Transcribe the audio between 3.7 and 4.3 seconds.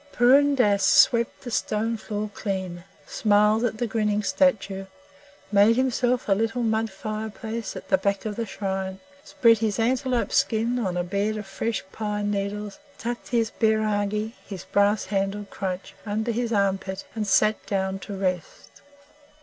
the grinning